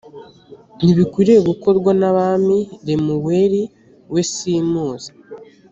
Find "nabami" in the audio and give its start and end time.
1.99-2.59